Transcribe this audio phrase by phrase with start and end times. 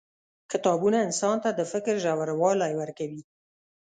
[0.51, 3.21] •کتابونه انسان ته د فکر ژوروالی ورکوي.